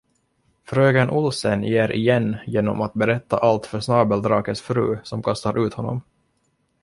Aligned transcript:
Fröken 0.63 1.09
Olsen 1.09 1.63
ger 1.63 1.91
igen 1.91 2.37
genom 2.47 2.81
att 2.81 2.93
berätta 2.93 3.37
allt 3.37 3.65
för 3.65 3.79
Snabeldrakes 3.79 4.61
fru 4.61 4.97
som 5.03 5.23
kastar 5.23 5.65
ut 5.67 5.73
honom. 5.73 6.01